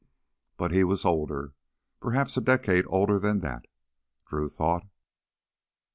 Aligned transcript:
But 0.57 0.71
he 0.71 0.83
was 0.83 1.05
older, 1.05 1.53
perhaps 1.99 2.35
a 2.35 2.41
decade 2.41 2.85
older 2.87 3.19
than 3.19 3.41
that, 3.41 3.67
Drew 4.25 4.49
thought. 4.49 4.87